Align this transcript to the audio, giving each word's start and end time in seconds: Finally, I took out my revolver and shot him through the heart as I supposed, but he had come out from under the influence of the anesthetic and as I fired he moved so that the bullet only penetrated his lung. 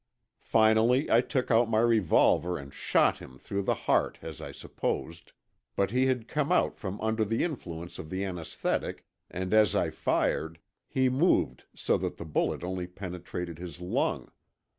Finally, 0.47 1.11
I 1.11 1.21
took 1.21 1.51
out 1.51 1.69
my 1.69 1.77
revolver 1.81 2.57
and 2.57 2.73
shot 2.73 3.19
him 3.19 3.37
through 3.37 3.61
the 3.61 3.75
heart 3.85 4.17
as 4.23 4.41
I 4.41 4.51
supposed, 4.51 5.31
but 5.75 5.91
he 5.91 6.07
had 6.07 6.27
come 6.27 6.51
out 6.51 6.75
from 6.75 6.99
under 7.01 7.23
the 7.23 7.43
influence 7.43 7.99
of 7.99 8.09
the 8.09 8.23
anesthetic 8.25 9.05
and 9.29 9.53
as 9.53 9.75
I 9.75 9.91
fired 9.91 10.57
he 10.87 11.07
moved 11.07 11.65
so 11.75 11.99
that 11.99 12.17
the 12.17 12.25
bullet 12.25 12.63
only 12.63 12.87
penetrated 12.87 13.59
his 13.59 13.79
lung. 13.79 14.31